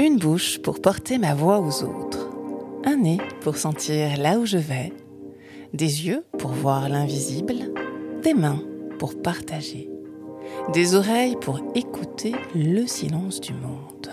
Une 0.00 0.16
bouche 0.16 0.58
pour 0.60 0.80
porter 0.80 1.18
ma 1.18 1.34
voix 1.34 1.60
aux 1.60 1.84
autres. 1.84 2.30
Un 2.86 2.96
nez 2.96 3.18
pour 3.42 3.58
sentir 3.58 4.16
là 4.16 4.38
où 4.38 4.46
je 4.46 4.56
vais. 4.56 4.94
Des 5.74 6.06
yeux 6.06 6.24
pour 6.38 6.52
voir 6.52 6.88
l'invisible. 6.88 7.70
Des 8.22 8.32
mains 8.32 8.62
pour 8.98 9.20
partager. 9.20 9.90
Des 10.72 10.94
oreilles 10.94 11.36
pour 11.38 11.60
écouter 11.74 12.32
le 12.54 12.86
silence 12.86 13.42
du 13.42 13.52
monde. 13.52 14.10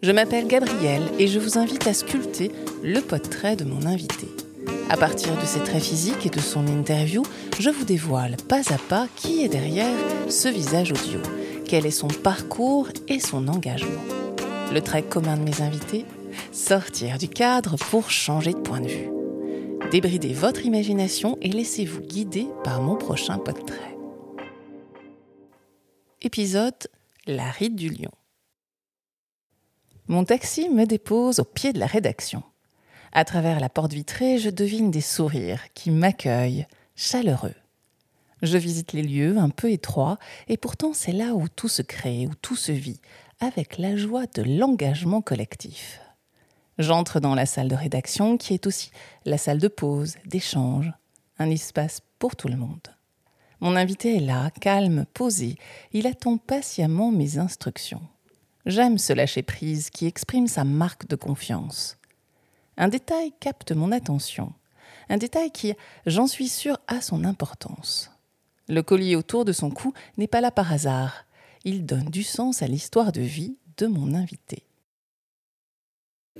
Je 0.00 0.12
m'appelle 0.12 0.46
Gabrielle 0.46 1.10
et 1.18 1.26
je 1.26 1.40
vous 1.40 1.58
invite 1.58 1.88
à 1.88 1.92
sculpter 1.92 2.52
le 2.84 3.00
portrait 3.00 3.56
de 3.56 3.64
mon 3.64 3.84
invité. 3.84 4.28
À 4.88 4.96
partir 4.96 5.36
de 5.40 5.44
ses 5.44 5.64
traits 5.64 5.82
physiques 5.82 6.24
et 6.24 6.30
de 6.30 6.38
son 6.38 6.68
interview, 6.68 7.24
je 7.58 7.70
vous 7.70 7.84
dévoile 7.84 8.36
pas 8.48 8.72
à 8.72 8.78
pas 8.88 9.08
qui 9.16 9.42
est 9.42 9.48
derrière 9.48 9.98
ce 10.28 10.46
visage 10.46 10.92
audio, 10.92 11.18
quel 11.64 11.84
est 11.84 11.90
son 11.90 12.06
parcours 12.06 12.86
et 13.08 13.18
son 13.18 13.48
engagement. 13.48 14.21
Le 14.72 14.80
trait 14.80 15.02
commun 15.02 15.36
de 15.36 15.42
mes 15.42 15.60
invités 15.60 16.06
Sortir 16.50 17.18
du 17.18 17.28
cadre 17.28 17.76
pour 17.76 18.10
changer 18.10 18.54
de 18.54 18.58
point 18.58 18.80
de 18.80 18.88
vue. 18.88 19.10
Débridez 19.90 20.32
votre 20.32 20.64
imagination 20.64 21.36
et 21.42 21.50
laissez-vous 21.50 22.00
guider 22.00 22.46
par 22.64 22.80
mon 22.80 22.96
prochain 22.96 23.36
portrait. 23.36 23.98
Épisode 26.22 26.88
La 27.26 27.50
ride 27.50 27.76
du 27.76 27.90
lion. 27.90 28.12
Mon 30.06 30.24
taxi 30.24 30.70
me 30.70 30.86
dépose 30.86 31.38
au 31.38 31.44
pied 31.44 31.74
de 31.74 31.78
la 31.78 31.86
rédaction. 31.86 32.42
À 33.12 33.26
travers 33.26 33.60
la 33.60 33.68
porte 33.68 33.92
vitrée, 33.92 34.38
je 34.38 34.48
devine 34.48 34.90
des 34.90 35.02
sourires 35.02 35.64
qui 35.74 35.90
m'accueillent, 35.90 36.66
chaleureux. 36.96 37.54
Je 38.40 38.56
visite 38.56 38.94
les 38.94 39.02
lieux 39.02 39.36
un 39.36 39.50
peu 39.50 39.70
étroits, 39.70 40.18
et 40.48 40.56
pourtant 40.56 40.94
c'est 40.94 41.12
là 41.12 41.34
où 41.34 41.46
tout 41.48 41.68
se 41.68 41.82
crée, 41.82 42.26
où 42.26 42.34
tout 42.34 42.56
se 42.56 42.72
vit, 42.72 43.00
avec 43.42 43.78
la 43.78 43.96
joie 43.96 44.26
de 44.26 44.42
l'engagement 44.42 45.20
collectif. 45.20 46.00
J'entre 46.78 47.18
dans 47.18 47.34
la 47.34 47.44
salle 47.44 47.66
de 47.66 47.74
rédaction 47.74 48.38
qui 48.38 48.54
est 48.54 48.68
aussi 48.68 48.92
la 49.24 49.36
salle 49.36 49.58
de 49.58 49.66
pause, 49.66 50.14
d'échange, 50.24 50.92
un 51.40 51.50
espace 51.50 52.02
pour 52.20 52.36
tout 52.36 52.46
le 52.46 52.56
monde. 52.56 52.86
Mon 53.60 53.74
invité 53.74 54.16
est 54.16 54.20
là, 54.20 54.50
calme, 54.60 55.06
posé, 55.12 55.56
il 55.92 56.06
attend 56.06 56.38
patiemment 56.38 57.10
mes 57.10 57.38
instructions. 57.38 58.02
J'aime 58.64 58.96
ce 58.96 59.12
lâcher-prise 59.12 59.90
qui 59.90 60.06
exprime 60.06 60.46
sa 60.46 60.62
marque 60.62 61.08
de 61.08 61.16
confiance. 61.16 61.98
Un 62.76 62.86
détail 62.86 63.32
capte 63.40 63.72
mon 63.72 63.90
attention, 63.90 64.52
un 65.08 65.16
détail 65.16 65.50
qui, 65.50 65.74
j'en 66.06 66.28
suis 66.28 66.48
sûr, 66.48 66.78
a 66.86 67.00
son 67.00 67.24
importance. 67.24 68.12
Le 68.68 68.82
collier 68.82 69.16
autour 69.16 69.44
de 69.44 69.52
son 69.52 69.70
cou 69.70 69.92
n'est 70.16 70.28
pas 70.28 70.40
là 70.40 70.52
par 70.52 70.72
hasard, 70.72 71.24
il 71.64 71.86
donne 71.86 72.10
du 72.10 72.22
sens 72.22 72.62
à 72.62 72.66
l'histoire 72.66 73.12
de 73.12 73.20
vie 73.20 73.56
de 73.76 73.86
mon 73.86 74.14
invité. 74.14 74.62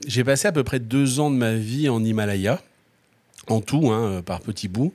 J'ai 0.07 0.25
passé 0.25 0.49
à 0.49 0.53
peu 0.53 0.65
près 0.65 0.81
deux 0.81 1.21
ans 1.21 1.31
de 1.31 1.37
ma 1.37 1.55
vie 1.55 1.89
en 1.89 2.03
Himalaya, 2.03 2.63
en 3.49 3.61
tout, 3.61 3.91
hein, 3.91 4.23
par 4.25 4.41
petits 4.41 4.69
bouts. 4.69 4.93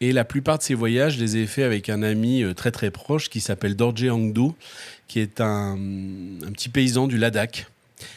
Et 0.00 0.12
la 0.12 0.24
plupart 0.24 0.58
de 0.58 0.62
ces 0.62 0.74
voyages, 0.74 1.16
je 1.16 1.20
les 1.20 1.36
ai 1.36 1.46
faits 1.46 1.64
avec 1.64 1.88
un 1.88 2.02
ami 2.02 2.42
euh, 2.42 2.54
très 2.54 2.70
très 2.70 2.90
proche 2.90 3.30
qui 3.30 3.40
s'appelle 3.40 3.76
Dorje 3.76 4.08
Angdo, 4.08 4.56
qui 5.06 5.20
est 5.20 5.40
un, 5.40 5.78
petit 6.52 6.68
paysan 6.68 7.06
du 7.06 7.18
Ladakh, 7.18 7.66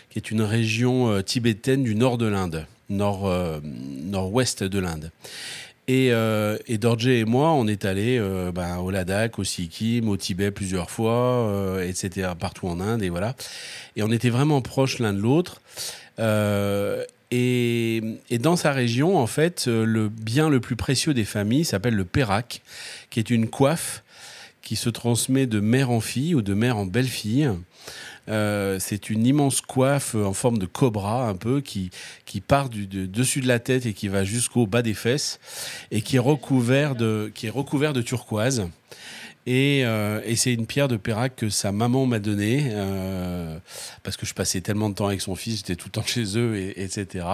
qui 0.09 0.17
est 0.17 0.31
une 0.31 0.41
région 0.41 1.11
euh, 1.11 1.21
tibétaine 1.21 1.83
du 1.83 1.93
nord 1.93 2.17
de 2.17 2.25
l'Inde, 2.25 2.65
nord, 2.89 3.27
euh, 3.27 3.59
nord-ouest 3.63 4.63
de 4.63 4.79
l'Inde. 4.79 5.11
Et, 5.87 6.11
euh, 6.11 6.57
et 6.67 6.77
Dorje 6.77 7.07
et 7.07 7.25
moi, 7.25 7.51
on 7.53 7.67
est 7.67 7.85
allés 7.85 8.19
ben, 8.53 8.77
au 8.77 8.89
Ladakh, 8.89 9.37
au 9.37 9.43
Sikkim, 9.43 10.09
au 10.09 10.17
Tibet 10.17 10.51
plusieurs 10.51 10.89
fois, 10.89 11.79
etc., 11.83 12.29
partout 12.39 12.67
en 12.67 12.79
Inde, 12.79 13.03
et 13.03 13.09
voilà. 13.09 13.35
Et 13.95 14.03
on 14.03 14.11
était 14.11 14.29
vraiment 14.29 14.61
proches 14.61 14.99
l'un 14.99 15.13
de 15.13 15.19
l'autre. 15.19 15.61
Et, 17.31 18.01
et, 18.29 18.37
dans 18.39 18.55
sa 18.55 18.71
région, 18.71 19.17
en 19.17 19.27
fait, 19.27 19.67
le 19.67 20.09
bien 20.09 20.49
le 20.49 20.59
plus 20.59 20.75
précieux 20.75 21.13
des 21.13 21.25
familles 21.25 21.65
s'appelle 21.65 21.95
le 21.95 22.05
perak, 22.05 22.61
qui 23.09 23.19
est 23.19 23.29
une 23.29 23.47
coiffe 23.47 24.03
qui 24.65 24.75
se 24.75 24.89
transmet 24.89 25.45
de 25.45 25.61
mère 25.61 25.91
en 25.91 26.01
fille 26.01 26.35
ou 26.35 26.41
de 26.41 26.53
mère 26.53 26.77
en 26.77 26.85
belle-fille. 26.85 27.49
Euh, 28.27 28.79
c'est 28.79 29.11
une 29.11 29.25
immense 29.25 29.61
coiffe 29.61 30.15
en 30.15 30.33
forme 30.33 30.57
de 30.57 30.65
cobra 30.65 31.29
un 31.29 31.35
peu 31.35 31.61
qui, 31.61 31.91
qui 32.25 32.41
part 32.41 32.69
du 32.69 32.87
dessus 32.87 33.41
de 33.41 33.47
la 33.47 33.59
tête 33.59 33.85
et 33.85 33.93
qui 33.93 34.07
va 34.07 34.23
jusqu'au 34.23 34.65
bas 34.65 34.81
des 34.81 34.95
fesses 34.95 35.39
et 35.91 36.01
qui 36.01 36.15
est 36.15 36.19
recouvert 36.19 36.95
de, 36.95 37.31
qui 37.35 37.45
est 37.45 37.51
recouvert 37.51 37.93
de 37.93 38.01
turquoise. 38.01 38.67
Et, 39.47 39.85
euh, 39.85 40.21
et 40.25 40.35
c'est 40.35 40.53
une 40.53 40.65
pierre 40.65 40.87
de 40.87 40.97
Pérac 40.97 41.35
que 41.35 41.49
sa 41.49 41.71
maman 41.71 42.07
m'a 42.07 42.17
donnée, 42.17 42.69
euh, 42.71 43.59
parce 44.01 44.17
que 44.17 44.25
je 44.25 44.33
passais 44.33 44.59
tellement 44.61 44.89
de 44.89 44.95
temps 44.95 45.07
avec 45.07 45.21
son 45.21 45.35
fils, 45.35 45.57
j'étais 45.57 45.75
tout 45.75 45.89
le 45.89 45.91
temps 45.91 46.03
chez 46.05 46.37
eux, 46.37 46.57
et, 46.57 46.81
etc. 46.81 47.25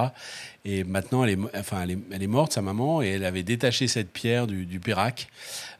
Et 0.65 0.83
maintenant, 0.83 1.23
elle 1.23 1.31
est, 1.31 1.57
enfin, 1.57 1.83
elle 1.83 2.23
est, 2.23 2.27
morte, 2.27 2.51
sa 2.51 2.61
maman, 2.61 3.01
et 3.01 3.09
elle 3.09 3.23
avait 3.23 3.43
détaché 3.43 3.87
cette 3.87 4.11
pierre 4.11 4.45
du, 4.45 4.65
du 4.65 4.79
Pérac. 4.79 5.29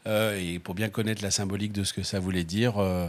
Euh, 0.06 0.38
et 0.40 0.58
pour 0.58 0.74
bien 0.74 0.88
connaître 0.88 1.22
la 1.22 1.30
symbolique 1.30 1.72
de 1.72 1.84
ce 1.84 1.92
que 1.92 2.02
ça 2.02 2.18
voulait 2.18 2.44
dire, 2.44 2.78
euh, 2.78 3.08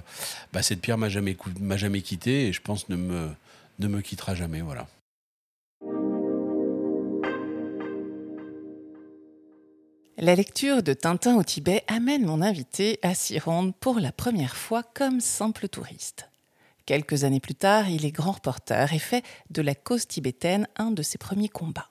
bah, 0.51 0.61
cette 0.61 0.81
pierre 0.81 0.97
m'a 0.97 1.09
jamais, 1.09 1.35
m'a 1.61 1.78
jamais 1.78 2.01
quitté, 2.01 2.47
et 2.47 2.53
je 2.53 2.61
pense 2.61 2.90
ne 2.90 2.95
me, 2.95 3.29
ne 3.79 3.88
me 3.88 4.01
quittera 4.01 4.35
jamais. 4.35 4.61
Voilà. 4.61 4.88
La 10.18 10.35
lecture 10.35 10.84
de 10.84 10.94
Tintin 10.94 11.38
au 11.38 11.44
Tibet 11.44 11.84
amène 11.88 12.24
mon 12.24 12.44
invité 12.44 13.00
à 13.01 13.16
s'y 13.16 13.40
rendre 13.40 13.74
pour 13.74 14.00
la 14.00 14.12
première 14.12 14.56
fois 14.56 14.84
comme 14.84 15.19
simple 15.19 15.68
touriste. 15.68 16.29
Quelques 16.85 17.24
années 17.24 17.40
plus 17.40 17.56
tard, 17.56 17.90
il 17.90 18.06
est 18.06 18.12
grand 18.12 18.34
reporter 18.34 18.94
et 18.94 19.00
fait 19.00 19.25
de 19.50 19.63
la 19.63 19.73
cause 19.73 20.07
tibétaine 20.07 20.68
un 20.75 20.91
de 20.91 21.02
ses 21.02 21.18
premiers 21.18 21.50
combats. 21.50 21.90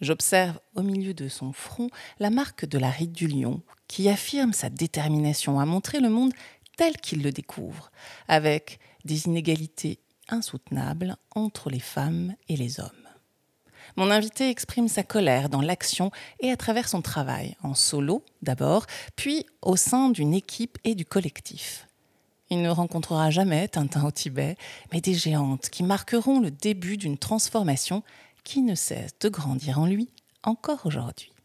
J'observe 0.00 0.60
au 0.76 0.82
milieu 0.82 1.14
de 1.14 1.26
son 1.28 1.52
front 1.52 1.88
la 2.20 2.30
marque 2.30 2.64
de 2.64 2.78
la 2.78 2.90
ride 2.90 3.12
du 3.12 3.26
lion, 3.26 3.60
qui 3.88 4.08
affirme 4.08 4.52
sa 4.52 4.70
détermination 4.70 5.58
à 5.58 5.66
montrer 5.66 5.98
le 5.98 6.10
monde 6.10 6.32
tel 6.76 6.96
qu'il 6.96 7.24
le 7.24 7.32
découvre, 7.32 7.90
avec 8.28 8.78
des 9.04 9.26
inégalités 9.26 9.98
insoutenables 10.28 11.16
entre 11.34 11.70
les 11.70 11.80
femmes 11.80 12.36
et 12.48 12.56
les 12.56 12.78
hommes. 12.78 13.05
Mon 13.96 14.10
invité 14.10 14.50
exprime 14.50 14.88
sa 14.88 15.02
colère 15.02 15.48
dans 15.48 15.60
l'action 15.60 16.10
et 16.40 16.50
à 16.50 16.56
travers 16.56 16.88
son 16.88 17.02
travail, 17.02 17.56
en 17.62 17.74
solo 17.74 18.24
d'abord, 18.42 18.86
puis 19.14 19.46
au 19.62 19.76
sein 19.76 20.10
d'une 20.10 20.34
équipe 20.34 20.78
et 20.84 20.94
du 20.94 21.04
collectif. 21.04 21.86
Il 22.50 22.62
ne 22.62 22.70
rencontrera 22.70 23.30
jamais 23.30 23.68
Tintin 23.68 24.04
au 24.04 24.10
Tibet, 24.10 24.56
mais 24.92 25.00
des 25.00 25.14
géantes 25.14 25.68
qui 25.68 25.82
marqueront 25.82 26.40
le 26.40 26.50
début 26.50 26.96
d'une 26.96 27.18
transformation 27.18 28.02
qui 28.44 28.62
ne 28.62 28.74
cesse 28.74 29.18
de 29.20 29.28
grandir 29.28 29.80
en 29.80 29.86
lui 29.86 30.08
encore 30.42 30.86
aujourd'hui 30.86 31.35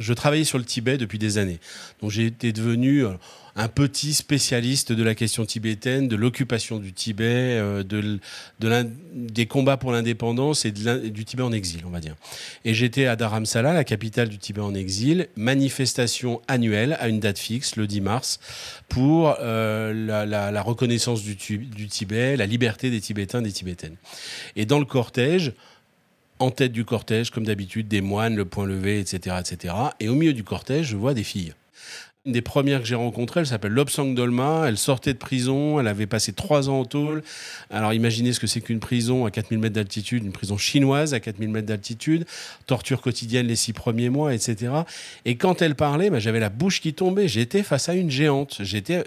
je 0.00 0.12
travaillais 0.14 0.44
sur 0.44 0.58
le 0.58 0.64
Tibet 0.64 0.98
depuis 0.98 1.18
des 1.18 1.38
années. 1.38 1.60
Donc 2.02 2.16
été 2.16 2.52
devenu 2.52 3.04
euh, 3.04 3.10
un 3.54 3.68
petit 3.68 4.14
spécialiste 4.14 4.92
de 4.92 5.02
la 5.02 5.14
question 5.14 5.44
tibétaine, 5.44 6.08
de 6.08 6.16
l'occupation 6.16 6.78
du 6.78 6.92
Tibet, 6.92 7.24
euh, 7.58 7.82
de, 7.82 8.18
de 8.60 8.86
des 9.12 9.46
combats 9.46 9.76
pour 9.76 9.92
l'indépendance 9.92 10.64
et 10.64 10.70
du 10.70 11.24
Tibet 11.24 11.42
en 11.42 11.52
exil, 11.52 11.82
on 11.86 11.90
va 11.90 12.00
dire. 12.00 12.16
Et 12.64 12.72
j'étais 12.72 13.06
à 13.06 13.16
Dharamsala, 13.16 13.74
la 13.74 13.84
capitale 13.84 14.30
du 14.30 14.38
Tibet 14.38 14.62
en 14.62 14.74
exil, 14.74 15.28
manifestation 15.36 16.40
annuelle 16.48 16.96
à 16.98 17.08
une 17.08 17.20
date 17.20 17.38
fixe, 17.38 17.76
le 17.76 17.86
10 17.86 18.00
mars, 18.00 18.40
pour 18.88 19.36
euh, 19.40 19.92
la, 19.92 20.24
la, 20.24 20.50
la, 20.50 20.62
reconnaissance 20.62 21.22
du, 21.22 21.34
du 21.34 21.88
Tibet, 21.88 22.36
la 22.36 22.46
liberté 22.46 22.90
des 22.90 23.00
Tibétains, 23.00 23.42
des 23.42 23.52
Tibétaines. 23.52 23.96
Et 24.56 24.64
dans 24.64 24.78
le 24.78 24.86
cortège, 24.86 25.52
en 26.40 26.50
tête 26.50 26.72
du 26.72 26.84
cortège, 26.84 27.30
comme 27.30 27.44
d'habitude, 27.44 27.86
des 27.86 28.00
moines, 28.00 28.34
le 28.34 28.44
point 28.44 28.66
levé, 28.66 28.98
etc., 28.98 29.36
etc. 29.38 29.74
Et 30.00 30.08
au 30.08 30.14
milieu 30.14 30.32
du 30.32 30.42
cortège, 30.42 30.86
je 30.86 30.96
vois 30.96 31.14
des 31.14 31.22
filles. 31.22 31.54
Une 32.26 32.32
des 32.32 32.42
premières 32.42 32.80
que 32.80 32.86
j'ai 32.86 32.96
rencontrées, 32.96 33.40
elle 33.40 33.46
s'appelle 33.46 33.72
Lobsang 33.72 34.12
Dolma. 34.14 34.64
Elle 34.66 34.76
sortait 34.76 35.14
de 35.14 35.18
prison. 35.18 35.80
Elle 35.80 35.88
avait 35.88 36.06
passé 36.06 36.34
trois 36.34 36.68
ans 36.68 36.80
en 36.80 36.84
tôle. 36.84 37.22
Alors 37.70 37.94
imaginez 37.94 38.34
ce 38.34 38.40
que 38.40 38.46
c'est 38.46 38.60
qu'une 38.60 38.78
prison 38.78 39.24
à 39.24 39.30
4000 39.30 39.58
mètres 39.58 39.74
d'altitude, 39.74 40.22
une 40.22 40.32
prison 40.32 40.58
chinoise 40.58 41.14
à 41.14 41.20
4000 41.20 41.48
mètres 41.48 41.66
d'altitude, 41.66 42.26
torture 42.66 43.00
quotidienne 43.00 43.46
les 43.46 43.56
six 43.56 43.72
premiers 43.72 44.10
mois, 44.10 44.34
etc. 44.34 44.70
Et 45.24 45.36
quand 45.36 45.62
elle 45.62 45.74
parlait, 45.74 46.10
bah, 46.10 46.18
j'avais 46.18 46.40
la 46.40 46.50
bouche 46.50 46.82
qui 46.82 46.92
tombait. 46.92 47.26
J'étais 47.26 47.62
face 47.62 47.88
à 47.88 47.94
une 47.94 48.10
géante. 48.10 48.58
J'étais. 48.60 49.02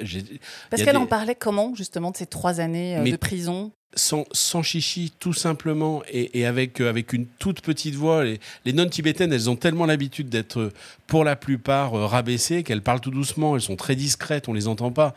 Parce 0.71 0.81
qu'elle 0.81 0.97
en 0.97 1.06
parlait 1.06 1.35
comment 1.35 1.75
justement 1.75 2.09
de 2.09 2.18
ces 2.18 2.25
trois 2.25 2.59
années 2.59 2.97
euh, 2.97 3.03
de 3.03 3.15
prison? 3.15 3.71
Sans, 3.95 4.25
sans, 4.31 4.63
chichi, 4.63 5.13
tout 5.19 5.34
simplement, 5.34 6.04
et, 6.10 6.40
et 6.40 6.45
avec, 6.45 6.81
euh, 6.81 6.90
avec 6.90 7.13
une 7.13 7.25
toute 7.25 7.62
petite 7.62 7.95
voix. 7.95 8.24
Les, 8.24 8.40
les 8.66 8.74
non-tibétaines, 8.74 9.31
elles 9.31 9.50
ont 9.50 9.56
tellement 9.56 9.86
l'habitude 9.86 10.30
d'être, 10.30 10.60
euh, 10.60 10.74
pour 11.07 11.24
la 11.24 11.36
plupart, 11.36 11.94
euh, 11.94 12.06
rabaissées, 12.06 12.63
qu'elles 12.63 12.81
parlent 12.81 13.01
tout 13.01 13.12
doucement, 13.12 13.56
elles 13.56 13.62
sont 13.62 13.75
très 13.75 13.95
discrètes, 13.95 14.48
on 14.48 14.54
les 14.54 14.68
entend 14.68 14.92
pas. 14.92 15.13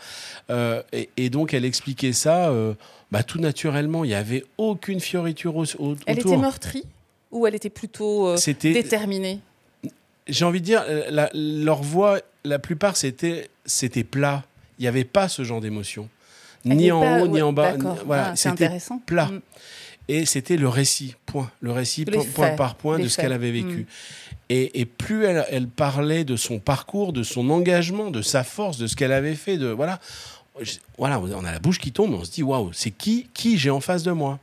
Euh, 0.50 0.82
et, 0.92 1.08
et, 1.16 1.30
donc, 1.30 1.54
elle 1.54 1.64
expliquait 1.64 2.12
ça 2.12 2.52
bah, 3.10 3.22
tout 3.22 3.38
naturellement. 3.38 4.04
Il 4.04 4.08
n'y 4.08 4.14
avait 4.14 4.44
aucune 4.58 5.00
fioriture 5.00 5.56
au, 5.56 5.62
autour. 5.62 5.96
Elle 6.06 6.18
était 6.18 6.36
meurtrie 6.36 6.84
ou 7.30 7.46
elle 7.46 7.54
était 7.54 7.70
plutôt 7.70 8.34
déterminée? 8.62 9.40
J'ai 10.28 10.44
envie 10.44 10.60
de 10.60 10.64
dire, 10.64 10.84
la, 11.10 11.30
leur 11.34 11.82
voix, 11.82 12.20
la 12.44 12.58
plupart, 12.58 12.96
c'était, 12.96 13.48
c'était 13.64 14.04
plat. 14.04 14.44
Il 14.78 14.82
n'y 14.82 14.88
avait 14.88 15.04
pas 15.04 15.28
ce 15.28 15.44
genre 15.44 15.60
d'émotion. 15.60 16.08
Ni 16.64 16.90
en 16.90 17.20
haut, 17.20 17.28
ni 17.28 17.42
en 17.42 17.52
bas. 17.52 17.74
Voilà, 18.04 18.28
ah, 18.28 18.36
c'était 18.36 18.70
plat. 19.06 19.26
Mm. 19.26 19.40
Et 20.08 20.24
c'était 20.24 20.56
le 20.56 20.68
récit, 20.68 21.16
point. 21.26 21.50
Le 21.60 21.72
récit, 21.72 22.04
point, 22.04 22.50
par 22.50 22.76
point, 22.76 22.98
de 22.98 23.08
ce 23.08 23.16
qu'elle 23.16 23.32
avait 23.32 23.50
vécu. 23.50 23.80
Mm. 23.80 23.86
Et, 24.48 24.84
plus 24.84 25.24
elle, 25.24 25.66
parlait 25.66 26.24
de 26.24 26.36
son 26.36 26.60
parcours, 26.60 27.12
de 27.12 27.24
son 27.24 27.50
engagement, 27.50 28.10
de 28.10 28.22
sa 28.22 28.44
force, 28.44 28.78
de 28.78 28.86
ce 28.86 28.94
qu'elle 28.94 29.12
avait 29.12 29.34
fait, 29.34 29.58
de 29.58 29.66
voilà, 29.66 29.98
voilà, 30.98 31.20
on 31.20 31.44
a 31.44 31.52
la 31.52 31.58
bouche 31.58 31.78
qui 31.78 31.90
tombe, 31.90 32.14
on 32.14 32.24
se 32.24 32.30
dit 32.30 32.42
waouh, 32.44 32.72
c'est 32.72 32.92
qui, 32.92 33.28
qui 33.34 33.58
j'ai 33.58 33.70
en 33.70 33.80
face 33.80 34.04
de 34.04 34.12
moi? 34.12 34.38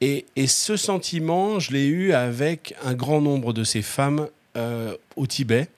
Et, 0.00 0.26
ce 0.46 0.76
sentiment, 0.76 1.58
je 1.58 1.72
l'ai 1.72 1.86
eu 1.86 2.12
avec 2.12 2.74
un 2.84 2.94
grand 2.94 3.20
nombre 3.20 3.52
de 3.52 3.64
ces 3.64 3.82
femmes 3.82 4.28
euh, 4.56 4.96
au 5.16 5.26
Tibet, 5.26 5.68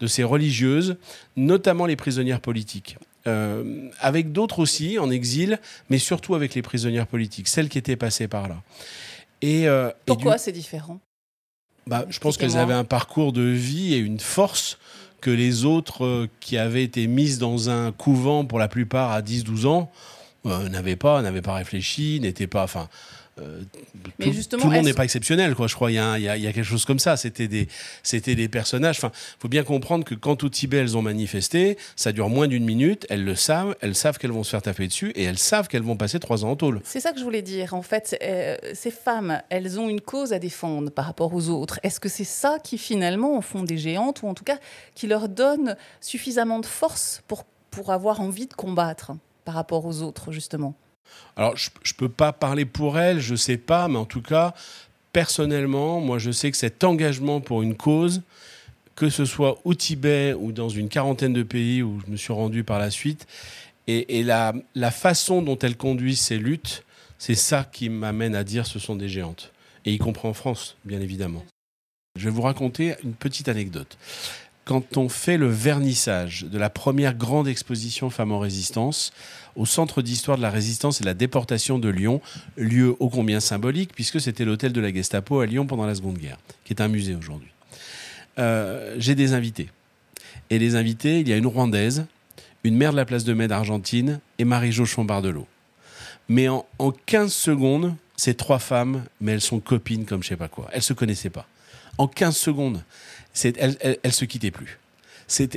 de 0.00 0.06
ces 0.06 0.22
religieuses, 0.22 0.96
notamment 1.36 1.86
les 1.86 1.96
prisonnières 1.96 2.40
politiques. 2.40 2.96
Euh, 3.26 3.88
avec 4.00 4.32
d'autres 4.32 4.60
aussi 4.60 4.98
en 4.98 5.10
exil, 5.10 5.58
mais 5.90 5.98
surtout 5.98 6.34
avec 6.34 6.54
les 6.54 6.62
prisonnières 6.62 7.06
politiques, 7.06 7.48
celles 7.48 7.68
qui 7.68 7.76
étaient 7.76 7.96
passées 7.96 8.28
par 8.28 8.48
là. 8.48 8.62
Et, 9.42 9.68
euh, 9.68 9.90
Pourquoi 10.06 10.38
c'est 10.38 10.52
différent? 10.52 11.00
Bah, 11.86 12.06
Je 12.08 12.18
pense 12.18 12.36
qu'elles 12.36 12.56
avaient 12.56 12.72
un 12.72 12.84
parcours 12.84 13.32
de 13.32 13.42
vie 13.42 13.94
et 13.94 13.98
une 13.98 14.20
force 14.20 14.78
que 15.20 15.30
les 15.30 15.64
autres 15.64 16.28
qui 16.40 16.56
avaient 16.56 16.84
été 16.84 17.06
mises 17.06 17.38
dans 17.38 17.68
un 17.68 17.92
couvent 17.92 18.44
pour 18.44 18.58
la 18.58 18.68
plupart 18.68 19.10
à 19.10 19.20
10-12 19.20 19.66
ans 19.66 19.92
n'avaient 20.44 20.96
pas, 20.96 21.20
n'avaient 21.20 21.42
pas 21.42 21.54
réfléchi, 21.54 22.20
n'étaient 22.22 22.46
pas... 22.46 22.64
Enfin, 22.64 22.88
euh, 23.38 23.62
tout, 24.18 24.32
justement, 24.32 24.66
le 24.66 24.70
monde 24.70 24.84
n'est 24.84 24.94
pas 24.94 25.04
exceptionnel, 25.04 25.54
quoi. 25.54 25.66
Je 25.66 25.74
crois. 25.74 25.90
Il 25.90 25.94
y, 25.94 25.98
a, 25.98 26.38
quelque 26.38 26.62
chose 26.62 26.84
comme 26.84 26.98
ça. 26.98 27.16
C'était 27.16 27.48
des, 27.48 27.68
c'était 28.02 28.34
des 28.34 28.48
personnages. 28.48 28.98
Enfin, 28.98 29.12
faut 29.38 29.48
bien 29.48 29.62
comprendre 29.62 30.04
que 30.04 30.14
quand 30.14 30.44
au 30.44 30.48
Tibet 30.48 30.78
elles 30.78 30.96
ont 30.96 31.02
manifesté, 31.02 31.78
ça 31.96 32.12
dure 32.12 32.28
moins 32.28 32.48
d'une 32.48 32.64
minute. 32.64 33.06
Elles 33.08 33.24
le 33.24 33.34
savent. 33.34 33.76
Elles 33.80 33.94
savent 33.94 34.18
qu'elles 34.18 34.32
vont 34.32 34.44
se 34.44 34.50
faire 34.50 34.62
taper 34.62 34.86
dessus 34.86 35.10
et 35.14 35.24
elles 35.24 35.38
savent 35.38 35.68
qu'elles 35.68 35.82
vont 35.82 35.96
passer 35.96 36.20
trois 36.20 36.44
ans 36.44 36.50
en 36.50 36.56
tôle. 36.56 36.80
C'est 36.84 37.00
ça 37.00 37.12
que 37.12 37.18
je 37.18 37.24
voulais 37.24 37.42
dire. 37.42 37.74
En 37.74 37.82
fait, 37.82 38.16
euh, 38.22 38.56
ces 38.74 38.90
femmes, 38.90 39.40
elles 39.48 39.78
ont 39.78 39.88
une 39.88 40.00
cause 40.00 40.32
à 40.32 40.38
défendre 40.38 40.90
par 40.90 41.06
rapport 41.06 41.32
aux 41.34 41.48
autres. 41.48 41.80
Est-ce 41.82 42.00
que 42.00 42.08
c'est 42.08 42.24
ça 42.24 42.58
qui 42.62 42.78
finalement 42.78 43.36
en 43.36 43.40
font 43.40 43.62
des 43.62 43.78
géantes 43.78 44.22
ou 44.22 44.28
en 44.28 44.34
tout 44.34 44.44
cas 44.44 44.58
qui 44.94 45.06
leur 45.06 45.28
donne 45.28 45.76
suffisamment 46.00 46.60
de 46.60 46.66
force 46.66 47.22
pour 47.28 47.44
pour 47.70 47.92
avoir 47.92 48.20
envie 48.20 48.48
de 48.48 48.54
combattre 48.54 49.12
par 49.44 49.54
rapport 49.54 49.86
aux 49.86 50.02
autres 50.02 50.32
justement? 50.32 50.74
Alors, 51.36 51.56
je 51.56 51.70
ne 51.70 51.96
peux 51.96 52.08
pas 52.08 52.32
parler 52.32 52.64
pour 52.64 52.98
elle, 52.98 53.20
je 53.20 53.32
ne 53.32 53.36
sais 53.36 53.56
pas, 53.56 53.88
mais 53.88 53.96
en 53.96 54.04
tout 54.04 54.22
cas, 54.22 54.54
personnellement, 55.12 56.00
moi, 56.00 56.18
je 56.18 56.30
sais 56.30 56.50
que 56.50 56.56
cet 56.56 56.84
engagement 56.84 57.40
pour 57.40 57.62
une 57.62 57.76
cause, 57.76 58.22
que 58.94 59.08
ce 59.08 59.24
soit 59.24 59.58
au 59.64 59.74
Tibet 59.74 60.34
ou 60.34 60.52
dans 60.52 60.68
une 60.68 60.88
quarantaine 60.88 61.32
de 61.32 61.42
pays 61.42 61.82
où 61.82 62.00
je 62.04 62.12
me 62.12 62.16
suis 62.16 62.32
rendu 62.32 62.64
par 62.64 62.78
la 62.78 62.90
suite, 62.90 63.26
et, 63.86 64.22
la, 64.22 64.52
la, 64.76 64.90
façon 64.92 65.42
dont 65.42 65.58
elle 65.58 65.76
conduit 65.76 66.14
ses 66.14 66.38
luttes, 66.38 66.84
c'est 67.18 67.34
ça 67.34 67.64
qui 67.64 67.88
m'amène 67.88 68.36
à 68.36 68.44
dire 68.44 68.66
ce 68.66 68.78
sont 68.78 68.94
des 68.94 69.08
géantes. 69.08 69.50
Et 69.84 69.92
y 69.92 69.98
compris 69.98 70.28
en 70.28 70.34
France, 70.34 70.76
bien 70.84 71.00
évidemment. 71.00 71.44
Je 72.16 72.26
vais 72.26 72.30
vous 72.30 72.42
raconter 72.42 72.94
une 73.02 73.14
petite 73.14 73.48
anecdote. 73.48 73.98
Quand 74.64 74.96
on 74.96 75.08
fait 75.08 75.36
le 75.36 75.48
vernissage 75.48 76.44
de 76.44 76.58
la 76.58 76.70
première 76.70 77.14
grande 77.14 77.48
exposition 77.48 78.10
Femmes 78.10 78.32
en 78.32 78.38
résistance, 78.38 79.12
au 79.56 79.66
Centre 79.66 80.02
d'histoire 80.02 80.36
de 80.36 80.42
la 80.42 80.50
résistance 80.50 81.00
et 81.00 81.04
de 81.04 81.08
la 81.08 81.14
déportation 81.14 81.78
de 81.78 81.88
Lyon, 81.88 82.20
lieu 82.56 82.94
ô 83.00 83.08
combien 83.08 83.40
symbolique, 83.40 83.92
puisque 83.94 84.20
c'était 84.20 84.44
l'hôtel 84.44 84.72
de 84.72 84.80
la 84.80 84.92
Gestapo 84.92 85.40
à 85.40 85.46
Lyon 85.46 85.66
pendant 85.66 85.86
la 85.86 85.94
Seconde 85.94 86.18
Guerre, 86.18 86.38
qui 86.64 86.72
est 86.72 86.80
un 86.80 86.88
musée 86.88 87.14
aujourd'hui. 87.14 87.50
Euh, 88.38 88.94
j'ai 88.98 89.14
des 89.14 89.32
invités. 89.32 89.70
Et 90.50 90.58
les 90.58 90.74
invités, 90.76 91.20
il 91.20 91.28
y 91.28 91.32
a 91.32 91.36
une 91.36 91.46
Rwandaise, 91.46 92.06
une 92.64 92.76
mère 92.76 92.92
de 92.92 92.96
la 92.96 93.04
place 93.04 93.24
de 93.24 93.32
Mai 93.32 93.48
d'Argentine 93.48 94.20
et 94.38 94.44
Marie-Jo 94.44 94.84
Chambardelot. 94.84 95.46
Mais 96.28 96.48
en, 96.48 96.64
15 97.06 97.32
secondes, 97.32 97.94
ces 98.16 98.34
trois 98.34 98.58
femmes, 98.58 99.04
mais 99.20 99.32
elles 99.32 99.40
sont 99.40 99.60
copines 99.60 100.04
comme 100.04 100.22
je 100.22 100.28
sais 100.28 100.36
pas 100.36 100.48
quoi. 100.48 100.68
Elles 100.72 100.82
se 100.82 100.92
connaissaient 100.92 101.30
pas. 101.30 101.46
En 102.00 102.06
15 102.08 102.34
secondes, 102.34 102.82
elles, 103.44 103.76
elles, 104.02 104.12
se 104.12 104.24
quittaient 104.24 104.50
plus 104.50 104.78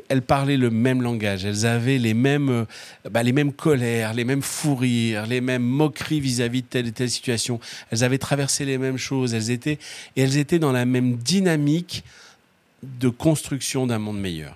elles 0.09 0.21
parlaient 0.21 0.57
le 0.57 0.69
même 0.69 1.01
langage, 1.01 1.45
elles 1.45 1.65
avaient 1.65 1.97
les 1.97 2.13
mêmes, 2.13 2.49
euh, 2.49 2.65
bah, 3.09 3.23
les 3.23 3.31
mêmes 3.31 3.53
colères, 3.53 4.13
les 4.13 4.25
mêmes 4.25 4.41
fous 4.41 4.75
rires, 4.75 5.25
les 5.25 5.39
mêmes 5.39 5.63
moqueries 5.63 6.19
vis-à-vis 6.19 6.61
de 6.61 6.67
telle 6.67 6.87
et 6.87 6.91
telle 6.91 7.09
situation. 7.09 7.61
Elles 7.91 8.03
avaient 8.03 8.17
traversé 8.17 8.65
les 8.65 8.77
mêmes 8.77 8.97
choses, 8.97 9.33
elles 9.33 9.51
étaient, 9.51 9.79
et 10.17 10.21
elles 10.21 10.37
étaient 10.37 10.59
dans 10.59 10.73
la 10.73 10.83
même 10.83 11.15
dynamique 11.15 12.03
de 12.83 13.07
construction 13.07 13.87
d'un 13.87 13.99
monde 13.99 14.19
meilleur. 14.19 14.53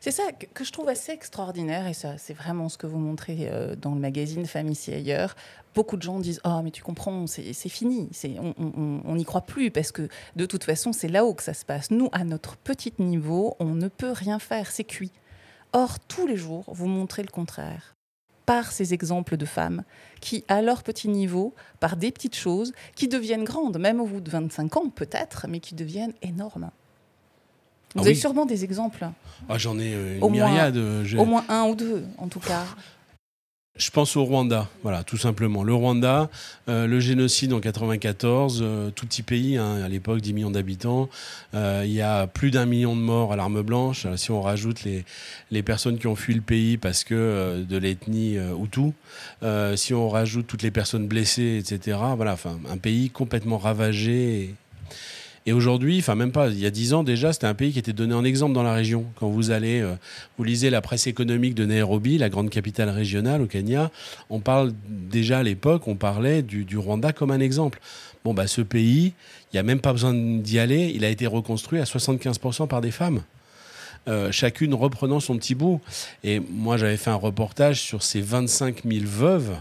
C'est 0.00 0.10
ça 0.10 0.22
que 0.54 0.64
je 0.64 0.72
trouve 0.72 0.88
assez 0.88 1.12
extraordinaire, 1.12 1.86
et 1.86 1.94
ça, 1.94 2.18
c'est 2.18 2.34
vraiment 2.34 2.68
ce 2.68 2.78
que 2.78 2.86
vous 2.86 2.98
montrez 2.98 3.48
euh, 3.50 3.74
dans 3.76 3.94
le 3.94 4.00
magazine 4.00 4.46
Famille 4.46 4.72
ici 4.72 4.92
ailleurs 4.92 5.34
beaucoup 5.74 5.96
de 5.96 6.02
gens 6.02 6.18
disent 6.20 6.40
Ah, 6.44 6.60
mais 6.62 6.70
tu 6.70 6.82
comprends, 6.82 7.26
c'est 7.26 7.68
fini, 7.68 8.10
on 8.34 9.14
n'y 9.16 9.24
croit 9.24 9.42
plus 9.42 9.70
parce 9.70 9.92
que 9.92 10.08
de 10.36 10.46
toute 10.46 10.64
façon, 10.64 10.92
c'est 10.92 11.08
là-haut 11.08 11.34
que 11.34 11.42
ça 11.42 11.54
se 11.54 11.64
passe. 11.64 11.90
Nous, 11.90 12.08
à 12.12 12.24
notre 12.24 12.56
petit 12.56 12.92
niveau, 12.98 13.56
on 13.58 13.74
ne 13.74 13.88
peut 13.88 14.12
rien 14.12 14.38
faire, 14.38 14.70
c'est 14.70 14.84
cuit. 14.84 15.12
Or, 15.72 15.98
tous 16.00 16.26
les 16.26 16.36
jours, 16.36 16.64
vous 16.68 16.86
montrez 16.86 17.22
le 17.22 17.30
contraire 17.30 17.96
par 18.44 18.72
ces 18.72 18.92
exemples 18.92 19.36
de 19.36 19.46
femmes 19.46 19.84
qui, 20.20 20.44
à 20.48 20.62
leur 20.62 20.82
petit 20.82 21.08
niveau, 21.08 21.54
par 21.80 21.96
des 21.96 22.10
petites 22.10 22.36
choses, 22.36 22.72
qui 22.96 23.08
deviennent 23.08 23.44
grandes, 23.44 23.78
même 23.78 24.00
au 24.00 24.06
bout 24.06 24.20
de 24.20 24.30
25 24.30 24.76
ans 24.76 24.90
peut-être, 24.90 25.46
mais 25.48 25.60
qui 25.60 25.74
deviennent 25.74 26.14
énormes. 26.22 26.70
Vous 27.94 28.02
ah 28.02 28.06
avez 28.06 28.14
sûrement 28.14 28.46
des 28.46 28.64
exemples. 28.64 29.06
Ah, 29.48 29.58
J'en 29.58 29.78
ai 29.78 29.92
euh, 29.94 30.18
une 30.20 30.30
myriade. 30.30 30.76
Euh, 30.76 31.04
au 31.18 31.24
moins 31.24 31.44
un 31.48 31.64
ou 31.64 31.74
deux, 31.74 32.04
en 32.18 32.28
tout 32.28 32.40
cas. 32.40 32.64
Je 33.74 33.90
pense 33.90 34.16
au 34.16 34.24
Rwanda, 34.24 34.68
voilà, 34.82 35.02
tout 35.02 35.16
simplement. 35.16 35.64
Le 35.64 35.72
Rwanda, 35.72 36.28
euh, 36.68 36.86
le 36.86 37.00
génocide 37.00 37.54
en 37.54 37.60
94, 37.60 38.60
euh, 38.62 38.90
tout 38.90 39.06
petit 39.06 39.22
pays, 39.22 39.56
hein, 39.56 39.82
à 39.82 39.88
l'époque 39.88 40.20
10 40.20 40.34
millions 40.34 40.50
d'habitants. 40.50 41.08
Euh, 41.54 41.82
il 41.86 41.92
y 41.92 42.02
a 42.02 42.26
plus 42.26 42.50
d'un 42.50 42.66
million 42.66 42.94
de 42.94 43.00
morts 43.00 43.32
à 43.32 43.36
l'arme 43.36 43.62
blanche. 43.62 44.06
Si 44.16 44.30
on 44.30 44.42
rajoute 44.42 44.84
les, 44.84 45.06
les 45.50 45.62
personnes 45.62 45.96
qui 45.96 46.06
ont 46.06 46.16
fui 46.16 46.34
le 46.34 46.42
pays 46.42 46.76
parce 46.76 47.02
que 47.02 47.64
de 47.66 47.76
l'ethnie 47.78 48.36
Hutu, 48.36 48.92
si 49.76 49.94
on 49.94 50.10
rajoute 50.10 50.46
toutes 50.46 50.62
les 50.62 50.70
personnes 50.70 51.06
blessées, 51.06 51.56
etc. 51.58 51.98
Voilà, 52.14 52.34
enfin, 52.34 52.58
un 52.68 52.76
pays 52.76 53.08
complètement 53.08 53.56
ravagé 53.56 54.54
et 55.44 55.52
aujourd'hui, 55.52 55.98
enfin 55.98 56.14
même 56.14 56.30
pas, 56.30 56.48
il 56.48 56.60
y 56.60 56.66
a 56.66 56.70
dix 56.70 56.94
ans 56.94 57.02
déjà, 57.02 57.32
c'était 57.32 57.48
un 57.48 57.54
pays 57.54 57.72
qui 57.72 57.78
était 57.78 57.92
donné 57.92 58.14
en 58.14 58.24
exemple 58.24 58.54
dans 58.54 58.62
la 58.62 58.74
région. 58.74 59.06
Quand 59.16 59.28
vous 59.28 59.50
allez, 59.50 59.80
euh, 59.80 59.94
vous 60.38 60.44
lisez 60.44 60.70
la 60.70 60.80
presse 60.80 61.08
économique 61.08 61.54
de 61.54 61.64
Nairobi, 61.64 62.16
la 62.16 62.28
grande 62.28 62.48
capitale 62.48 62.90
régionale 62.90 63.42
au 63.42 63.46
Kenya, 63.46 63.90
on 64.30 64.38
parle 64.38 64.72
déjà 64.88 65.40
à 65.40 65.42
l'époque, 65.42 65.88
on 65.88 65.96
parlait 65.96 66.42
du, 66.42 66.78
Rwanda 66.78 67.12
comme 67.12 67.32
un 67.32 67.40
exemple. 67.40 67.80
Bon, 68.24 68.34
bah 68.34 68.46
ce 68.46 68.60
pays, 68.60 69.14
il 69.52 69.56
n'y 69.56 69.58
a 69.58 69.64
même 69.64 69.80
pas 69.80 69.92
besoin 69.92 70.14
d'y 70.14 70.60
aller, 70.60 70.92
il 70.94 71.04
a 71.04 71.08
été 71.08 71.26
reconstruit 71.26 71.80
à 71.80 71.84
75% 71.84 72.68
par 72.68 72.80
des 72.80 72.92
femmes. 72.92 73.22
Euh, 74.08 74.30
chacune 74.30 74.74
reprenant 74.74 75.18
son 75.18 75.36
petit 75.36 75.56
bout. 75.56 75.80
Et 76.22 76.40
moi, 76.40 76.76
j'avais 76.76 76.96
fait 76.96 77.10
un 77.10 77.16
reportage 77.16 77.80
sur 77.80 78.02
ces 78.02 78.20
25 78.20 78.82
000 78.84 79.04
veuves 79.06 79.56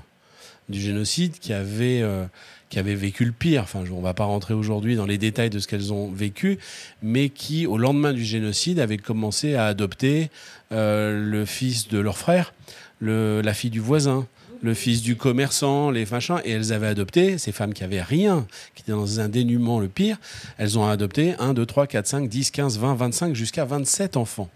du 0.71 0.81
génocide 0.81 1.37
qui 1.39 1.53
avaient, 1.53 2.01
euh, 2.01 2.25
qui 2.69 2.79
avaient 2.79 2.95
vécu 2.95 3.25
le 3.25 3.31
pire. 3.31 3.63
Enfin, 3.63 3.83
on 3.91 3.97
ne 3.97 4.03
va 4.03 4.13
pas 4.13 4.23
rentrer 4.23 4.53
aujourd'hui 4.53 4.95
dans 4.95 5.05
les 5.05 5.17
détails 5.17 5.49
de 5.49 5.59
ce 5.59 5.67
qu'elles 5.67 5.93
ont 5.93 6.09
vécu, 6.09 6.57
mais 7.03 7.29
qui, 7.29 7.67
au 7.67 7.77
lendemain 7.77 8.13
du 8.13 8.23
génocide, 8.23 8.79
avaient 8.79 8.97
commencé 8.97 9.55
à 9.55 9.65
adopter 9.65 10.29
euh, 10.71 11.23
le 11.23 11.45
fils 11.45 11.87
de 11.87 11.99
leur 11.99 12.17
frère, 12.17 12.53
la 13.01 13.53
fille 13.53 13.71
du 13.71 13.79
voisin, 13.79 14.27
le 14.61 14.73
fils 14.73 15.01
du 15.01 15.15
commerçant, 15.15 15.91
les 15.91 16.05
machins, 16.05 16.39
et 16.45 16.51
elles 16.51 16.71
avaient 16.71 16.87
adopté, 16.87 17.37
ces 17.37 17.51
femmes 17.51 17.73
qui 17.73 17.83
avaient 17.83 18.01
rien, 18.01 18.45
qui 18.75 18.83
étaient 18.83 18.91
dans 18.91 19.19
un 19.19 19.27
dénuement 19.27 19.79
le 19.79 19.87
pire, 19.87 20.17
elles 20.57 20.77
ont 20.77 20.87
adopté 20.87 21.33
1, 21.39 21.53
2, 21.53 21.65
3, 21.65 21.87
4, 21.87 22.07
5, 22.07 22.29
10, 22.29 22.51
15, 22.51 22.79
20, 22.79 22.95
25, 22.95 23.35
jusqu'à 23.35 23.65
27 23.65 24.17
enfants. 24.17 24.49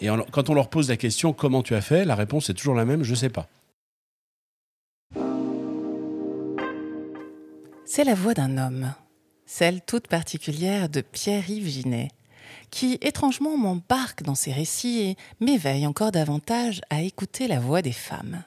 Et 0.00 0.08
quand 0.30 0.50
on 0.50 0.54
leur 0.54 0.68
pose 0.68 0.88
la 0.88 0.96
question 0.96 1.32
comment 1.32 1.62
tu 1.62 1.74
as 1.74 1.80
fait, 1.80 2.04
la 2.04 2.14
réponse 2.14 2.50
est 2.50 2.54
toujours 2.54 2.74
la 2.74 2.84
même, 2.84 3.02
je 3.02 3.10
ne 3.10 3.16
sais 3.16 3.30
pas. 3.30 3.48
C'est 7.88 8.02
la 8.02 8.14
voix 8.14 8.34
d'un 8.34 8.58
homme, 8.58 8.92
celle 9.46 9.80
toute 9.80 10.08
particulière 10.08 10.88
de 10.88 11.02
Pierre-Yves 11.02 11.68
Ginet, 11.68 12.08
qui 12.72 12.98
étrangement 13.00 13.56
m'embarque 13.56 14.24
dans 14.24 14.34
ses 14.34 14.52
récits 14.52 15.02
et 15.02 15.16
m'éveille 15.38 15.86
encore 15.86 16.10
davantage 16.10 16.80
à 16.90 17.02
écouter 17.02 17.46
la 17.46 17.60
voix 17.60 17.82
des 17.82 17.92
femmes. 17.92 18.42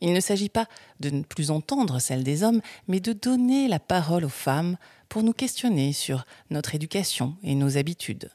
Il 0.00 0.12
ne 0.12 0.20
s'agit 0.20 0.48
pas 0.48 0.68
de 1.00 1.10
ne 1.10 1.24
plus 1.24 1.50
entendre 1.50 1.98
celle 1.98 2.22
des 2.22 2.44
hommes, 2.44 2.60
mais 2.86 3.00
de 3.00 3.12
donner 3.12 3.66
la 3.66 3.80
parole 3.80 4.24
aux 4.24 4.28
femmes 4.28 4.76
pour 5.08 5.24
nous 5.24 5.32
questionner 5.32 5.92
sur 5.92 6.24
notre 6.50 6.76
éducation 6.76 7.36
et 7.42 7.56
nos 7.56 7.76
habitudes. 7.76 8.30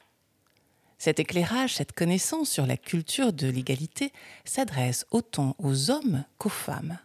Cet 0.98 1.18
éclairage, 1.18 1.76
cette 1.76 1.92
connaissance 1.92 2.50
sur 2.50 2.66
la 2.66 2.76
culture 2.76 3.32
de 3.32 3.48
l'égalité 3.48 4.12
s'adresse 4.44 5.06
autant 5.10 5.56
aux 5.58 5.90
hommes 5.90 6.24
qu'aux 6.36 6.50
femmes 6.50 6.98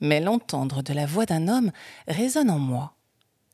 mais 0.00 0.20
l'entendre 0.20 0.82
de 0.82 0.92
la 0.92 1.06
voix 1.06 1.26
d'un 1.26 1.48
homme 1.48 1.70
résonne 2.08 2.50
en 2.50 2.58
moi 2.58 2.94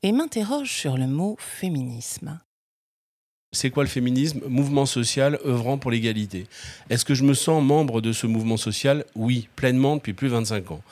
et 0.03 0.13
m'interroge 0.13 0.71
sur 0.71 0.97
le 0.97 1.07
mot 1.07 1.37
féminisme. 1.39 2.39
c'est 3.53 3.71
quoi 3.71 3.83
le 3.85 3.89
féminisme? 3.89 4.43
Mouvement 4.49 4.85
social 4.87 5.39
œuvrant 5.45 5.79
pour 5.79 5.91
l'égalité. 5.91 6.47
Est-ce 6.91 7.05
que 7.05 7.15
je 7.15 7.25
me 7.25 7.33
sens 7.35 7.63
membre 7.65 8.01
de 8.01 8.13
ce 8.13 8.27
mouvement 8.27 8.59
social? 8.59 9.05
Oui, 9.15 9.49
pleinement 9.57 9.97
depuis 9.97 10.13
plus 10.13 10.29
de 10.29 10.35
25 10.35 10.71
ans. 10.73 10.83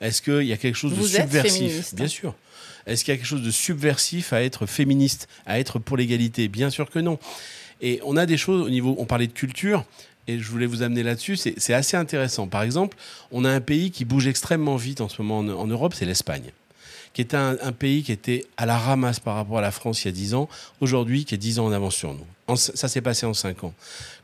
Est-ce 0.00 0.22
qu'il 0.22 0.46
y 0.46 0.52
a 0.52 0.56
quelque 0.56 0.76
chose 0.76 0.92
Vous 0.94 1.02
de 1.02 1.08
subversif? 1.08 1.94
Bien 1.94 2.08
sûr. 2.08 2.34
Est-ce 2.86 3.04
qu'il 3.04 3.12
y 3.12 3.14
a 3.14 3.18
quelque 3.18 3.26
chose 3.26 3.42
de 3.42 3.50
subversif 3.50 4.32
à 4.32 4.42
être 4.42 4.66
féministe, 4.66 5.28
à 5.46 5.58
être 5.58 5.78
pour 5.78 5.96
l'égalité? 5.96 6.48
Bien 6.48 6.70
sûr 6.70 6.90
que 6.90 6.98
non. 6.98 7.18
Et 7.80 8.00
on 8.04 8.16
a 8.16 8.24
des 8.24 8.38
choses 8.38 8.62
au 8.62 8.70
niveau, 8.70 8.94
on 8.98 9.04
parlait 9.04 9.26
de 9.26 9.32
culture, 9.32 9.84
et 10.26 10.38
je 10.38 10.50
voulais 10.50 10.66
vous 10.66 10.82
amener 10.82 11.02
là-dessus, 11.02 11.36
c'est 11.36 11.74
assez 11.74 11.96
intéressant. 11.96 12.46
Par 12.46 12.62
exemple, 12.62 12.96
on 13.30 13.44
a 13.44 13.50
un 13.50 13.60
pays 13.60 13.90
qui 13.90 14.04
bouge 14.04 14.26
extrêmement 14.26 14.76
vite 14.76 15.00
en 15.00 15.08
ce 15.08 15.20
moment 15.22 15.38
en 15.60 15.66
Europe, 15.66 15.94
c'est 15.94 16.06
l'Espagne 16.06 16.52
qui 17.14 17.20
est 17.20 17.34
un, 17.34 17.54
pays 17.72 18.02
qui 18.02 18.10
était 18.10 18.44
à 18.56 18.66
la 18.66 18.76
ramasse 18.76 19.20
par 19.20 19.36
rapport 19.36 19.58
à 19.58 19.60
la 19.60 19.70
France 19.70 20.02
il 20.02 20.08
y 20.08 20.08
a 20.08 20.12
10 20.12 20.34
ans, 20.34 20.48
aujourd'hui 20.80 21.24
qui 21.24 21.36
est 21.36 21.38
10 21.38 21.60
ans 21.60 21.66
en 21.66 21.72
avance 21.72 21.94
sur 21.94 22.12
nous. 22.12 22.56
ça 22.56 22.88
s'est 22.88 23.00
passé 23.00 23.24
en 23.24 23.32
5 23.32 23.62
ans. 23.62 23.72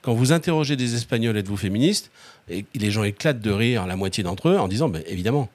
Quand 0.02 0.12
vous 0.12 0.32
interrogez 0.32 0.74
des 0.74 0.96
Espagnols, 0.96 1.36
êtes-vous 1.36 1.56
féministe 1.56 2.10
et 2.48 2.66
Les 2.74 2.90
gens 2.90 3.04
éclatent 3.04 3.40
de 3.40 3.52
rire, 3.52 3.86
la 3.86 3.94
moitié 3.94 4.24
d'entre 4.24 4.48
eux, 4.48 4.58
en 4.58 4.66
disant 4.66 4.92
évidemment. 5.06 5.48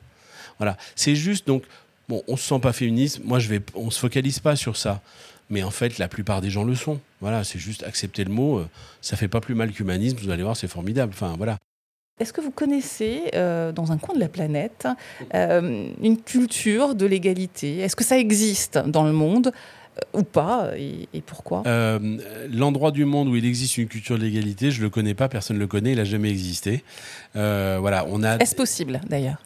Voilà. 0.60 0.78
C'est 0.96 1.16
juste, 1.16 1.46
donc, 1.46 1.64
bon, 2.10 2.24
on 2.28 2.38
se 2.38 2.48
sent 2.48 2.60
pas 2.60 2.74
féministe, 2.74 3.22
moi 3.24 3.40
je 3.40 3.50
vais, 3.50 3.62
on 3.76 3.90
se 3.90 4.00
focalise 4.00 4.40
pas 4.40 4.56
sur 4.56 4.78
ça. 4.78 5.02
Mais 5.50 5.62
en 5.62 5.70
fait, 5.70 6.00
la 6.00 6.08
plupart 6.08 6.42
des 6.42 6.50
gens 6.50 6.64
le 6.64 6.74
sont. 6.74 7.00
Voilà, 7.22 7.44
c'est 7.44 7.60
juste 7.60 7.84
accepter 7.84 8.24
le 8.24 8.32
mot. 8.32 8.58
Euh, 8.58 8.68
ça 9.02 9.16
fait 9.16 9.28
pas 9.28 9.42
plus 9.42 9.54
mal 9.54 9.72
qu'humanisme. 9.72 10.18
Vous 10.18 10.32
allez 10.32 10.42
voir, 10.42 10.58
c'est 10.58 10.68
formidable. 10.68 11.14
Enfin, 11.14 11.36
voilà. 11.38 11.60
Est-ce 12.18 12.32
que 12.32 12.40
vous 12.40 12.52
connaissez, 12.52 13.24
euh, 13.36 13.74
dans 13.74 13.92
un 13.92 13.98
coin 13.98 14.16
de 14.16 14.22
la 14.22 14.30
planète, 14.30 14.88
euh, 15.34 15.90
une 16.02 16.18
culture 16.18 16.96
de 16.96 17.06
l'égalité? 17.06 17.80
Est-ce 17.80 17.98
que 17.98 18.06
ça 18.06 18.18
existe 18.18 18.78
dans 18.78 19.04
le 19.04 19.12
monde 19.12 19.52
euh, 19.98 20.20
ou 20.20 20.24
pas 20.24 20.72
et, 20.78 21.22
pourquoi? 21.26 21.64
L'endroit 22.50 22.92
du 22.92 23.04
monde 23.04 23.28
où 23.28 23.36
il 23.36 23.46
existe 23.46 23.78
une 23.78 23.90
culture 23.90 24.18
de 24.18 24.24
l'égalité, 24.24 24.72
je 24.72 24.80
ne 24.80 24.84
le 24.84 24.90
connais 24.90 25.14
pas, 25.14 25.28
personne 25.28 25.58
ne 25.58 25.62
le 25.62 25.68
connaît, 25.68 25.92
il 25.92 25.98
n'a 25.98 26.06
jamais 26.06 26.30
existé. 26.30 26.86
voilà, 27.34 28.06
on 28.08 28.24
a... 28.24 28.38
Est-ce 28.38 28.56
possible 28.56 29.02
d'ailleurs? 29.10 29.42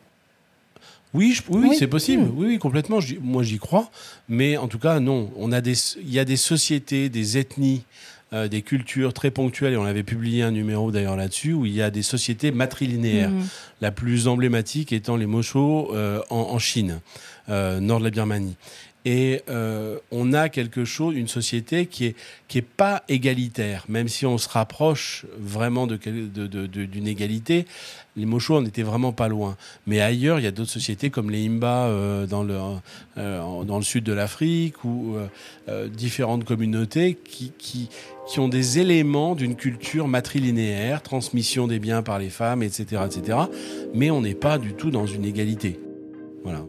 Oui, 1.13 1.35
oui, 1.49 1.75
c'est 1.77 1.87
possible. 1.87 2.23
Hmm. 2.23 2.33
Oui, 2.35 2.47
oui, 2.47 2.59
complètement. 2.59 2.99
moi, 3.21 3.43
j'y 3.43 3.57
crois. 3.57 3.89
Mais 4.27 4.57
en 4.57 4.67
tout 4.67 4.79
cas, 4.79 4.99
non. 4.99 5.31
On 5.37 5.51
a 5.51 5.59
des, 5.61 5.73
il 5.97 6.11
y 6.11 6.19
a 6.19 6.25
des 6.25 6.37
sociétés, 6.37 7.09
des 7.09 7.37
ethnies 7.37 7.83
euh, 8.31 8.47
des 8.47 8.61
cultures 8.61 9.11
très 9.11 9.31
ponctuelles, 9.31 9.73
et 9.73 9.77
on 9.77 9.85
avait 9.85 10.03
publié 10.03 10.43
un 10.43 10.51
numéro 10.51 10.91
d'ailleurs 10.91 11.15
là-dessus, 11.15 11.53
où 11.53 11.65
il 11.65 11.73
y 11.73 11.81
a 11.81 11.89
des 11.89 12.03
sociétés 12.03 12.51
matrilinéaires. 12.51 13.31
Mhm. 13.31 13.47
La 13.81 13.89
plus 13.89 14.27
emblématique 14.27 14.93
étant 14.93 15.15
les 15.15 15.25
Mochos 15.25 15.89
euh, 15.95 16.21
en, 16.29 16.59
Chine, 16.59 16.99
euh, 17.49 17.79
nord 17.79 17.97
de 17.97 18.03
la 18.03 18.11
Birmanie. 18.11 18.55
Et 19.05 19.41
on 20.11 20.33
a 20.33 20.49
quelque 20.49 20.85
chose, 20.85 21.15
une 21.15 21.27
société 21.27 21.85
qui 21.85 22.05
est 22.05 22.15
qui 22.47 22.57
est 22.57 22.61
pas 22.61 23.03
égalitaire, 23.07 23.85
même 23.87 24.07
si 24.07 24.25
on 24.25 24.37
se 24.37 24.49
rapproche 24.49 25.25
vraiment 25.37 25.87
de, 25.87 25.97
d'une 25.97 27.07
égalité. 27.07 27.65
Les 28.15 28.25
Mochos, 28.25 28.57
on 28.57 28.65
était 28.65 28.83
vraiment 28.83 29.13
pas 29.13 29.27
loin. 29.27 29.55
Mais 29.87 30.01
ailleurs, 30.01 30.39
il 30.39 30.43
y 30.43 30.47
a 30.47 30.51
d'autres 30.51 30.71
sociétés 30.71 31.09
comme 31.09 31.29
les 31.29 31.45
Imba 31.45 31.89
dans 32.27 32.43
le 32.43 32.57
dans 33.15 33.77
le 33.77 33.83
sud 33.83 34.03
de 34.03 34.13
l'Afrique 34.13 34.83
ou 34.83 35.15
différentes 35.93 36.43
communautés 36.43 37.17
qui, 37.23 37.53
qui 37.57 37.89
qui 38.29 38.39
ont 38.39 38.47
des 38.47 38.77
éléments 38.77 39.33
d'une 39.33 39.55
culture 39.55 40.07
matrilinéaire, 40.07 41.01
transmission 41.01 41.67
des 41.67 41.79
biens 41.79 42.03
par 42.03 42.19
les 42.19 42.29
femmes, 42.29 42.61
etc., 42.61 43.01
etc. 43.05 43.37
Mais 43.93 44.11
on 44.11 44.21
n'est 44.21 44.35
pas 44.35 44.59
du 44.59 44.73
tout 44.73 44.91
dans 44.91 45.07
une 45.07 45.25
égalité. 45.25 45.79
Voilà. 46.43 46.63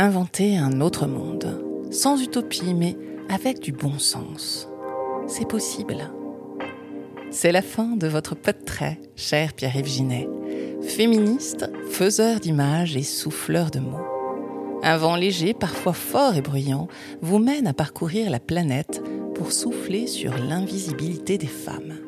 Inventer 0.00 0.56
un 0.56 0.80
autre 0.80 1.08
monde, 1.08 1.60
sans 1.90 2.22
utopie, 2.22 2.72
mais 2.72 2.96
avec 3.28 3.58
du 3.58 3.72
bon 3.72 3.98
sens. 3.98 4.68
C'est 5.26 5.48
possible. 5.48 6.12
C'est 7.32 7.50
la 7.50 7.62
fin 7.62 7.96
de 7.96 8.06
votre 8.06 8.36
portrait, 8.36 9.00
cher 9.16 9.54
Pierre-Yves 9.54 9.88
Ginet, 9.88 10.28
féministe, 10.82 11.68
faiseur 11.90 12.38
d'images 12.38 12.96
et 12.96 13.02
souffleur 13.02 13.72
de 13.72 13.80
mots. 13.80 14.06
Un 14.84 14.98
vent 14.98 15.16
léger, 15.16 15.52
parfois 15.52 15.94
fort 15.94 16.36
et 16.36 16.42
bruyant, 16.42 16.86
vous 17.20 17.40
mène 17.40 17.66
à 17.66 17.72
parcourir 17.72 18.30
la 18.30 18.38
planète 18.38 19.02
pour 19.34 19.50
souffler 19.50 20.06
sur 20.06 20.38
l'invisibilité 20.38 21.38
des 21.38 21.48
femmes. 21.48 21.98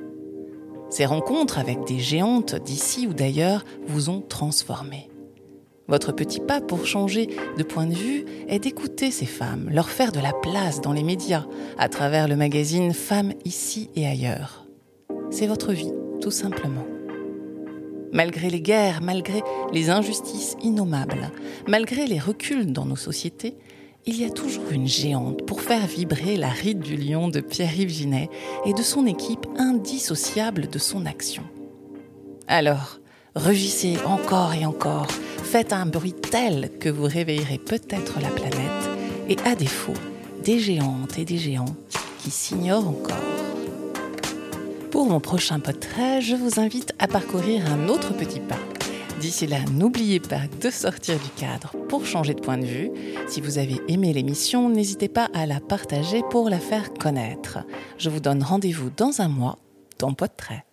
Ces 0.91 1.07
rencontres 1.07 1.59
avec 1.59 1.85
des 1.89 1.99
géantes 1.99 2.55
d'ici 2.55 3.09
ou 3.09 3.15
d'ailleurs 3.15 3.65
vous 3.89 4.11
ont 4.11 4.21
transformé. 4.21 5.10
Votre 5.91 6.13
petit 6.13 6.39
pas 6.39 6.61
pour 6.61 6.87
changer 6.87 7.29
de 7.59 7.63
point 7.65 7.87
de 7.87 7.95
vue 7.95 8.25
est 8.47 8.61
d'écouter 8.61 9.11
ces 9.11 9.27
femmes, 9.27 9.69
leur 9.73 9.91
faire 9.91 10.13
de 10.13 10.21
la 10.21 10.33
place 10.33 10.81
dans 10.81 10.93
les 10.93 11.03
médias, 11.03 11.47
à 11.79 11.89
travers 11.89 12.29
le 12.29 12.37
magazine 12.37 12.95
Femmes 12.95 13.33
ici 13.45 13.91
et 13.97 14.07
ailleurs. 14.07 14.67
C'est 15.31 15.49
votre 15.49 15.73
vie, 15.73 15.93
tout 16.21 16.31
simplement. 16.31 16.87
Malgré 18.13 18.51
les 18.51 18.61
guerres, 18.61 19.01
malgré 19.03 19.43
les 19.73 19.91
injustices 19.91 20.57
innommables, 20.63 21.33
malgré 21.67 22.07
les 22.07 22.21
reculs 22.21 22.73
dans 22.73 22.87
nos 22.87 22.95
sociétés, 22.95 23.57
il 24.07 24.17
y 24.17 24.25
a 24.25 24.31
toujours 24.31 24.71
une 24.71 24.87
géante 24.87 25.45
pour 25.45 25.61
faire 25.61 25.87
vibrer 25.87 26.37
la 26.37 26.51
ride 26.51 26.81
du 26.81 26.97
lion 26.97 27.27
de 27.27 27.41
Pierre-Yves 27.41 27.91
Ginet 27.91 28.31
et 28.65 28.75
de 28.75 28.83
son 28.83 29.07
équipe 29.07 29.47
indissociable 29.59 30.69
de 30.69 30.79
son 30.79 31.05
action. 31.05 31.43
Alors, 32.47 33.00
rugissez 33.35 33.97
encore 34.07 34.55
et 34.55 34.67
encore, 34.67 35.07
faites 35.43 35.73
un 35.73 35.87
bruit 35.87 36.15
tel 36.15 36.71
que 36.79 36.89
vous 36.89 37.05
réveillerez 37.05 37.59
peut-être 37.59 38.21
la 38.21 38.29
planète 38.29 38.91
et 39.29 39.37
à 39.45 39.55
défaut, 39.55 39.95
des 40.45 40.59
géantes 40.59 41.19
et 41.19 41.25
des 41.25 41.39
géants 41.39 41.77
qui 42.19 42.31
s'ignorent 42.31 42.89
encore. 42.89 43.17
Pour 44.91 45.07
mon 45.07 45.21
prochain 45.21 45.61
portrait, 45.61 46.21
je 46.21 46.35
vous 46.35 46.61
invite 46.61 46.93
à 46.99 47.07
parcourir 47.07 47.65
un 47.71 47.89
autre 47.89 48.13
petit 48.17 48.41
pas. 48.41 48.59
D'ici 49.21 49.47
là, 49.47 49.59
n'oubliez 49.73 50.19
pas 50.19 50.43
de 50.61 50.71
sortir 50.71 51.19
du 51.19 51.29
cadre 51.37 51.75
pour 51.89 52.07
changer 52.07 52.35
de 52.35 52.41
point 52.41 52.57
de 52.57 52.65
vue. 52.65 52.91
Si 53.29 53.41
vous 53.41 53.59
avez 53.59 53.81
aimé 53.89 54.13
l'émission, 54.13 54.69
n'hésitez 54.71 55.09
pas 55.09 55.29
à 55.35 55.47
la 55.47 55.61
partager 55.61 56.23
pour 56.31 56.49
la 56.49 56.59
faire 56.59 56.93
connaître. 56.95 57.59
Je 57.99 58.09
vous 58.09 58.21
donne 58.21 58.43
rendez-vous 58.43 58.91
dans 58.97 59.21
un 59.21 59.29
mois 59.29 59.59
dans 59.99 60.15
Portrait. 60.15 60.65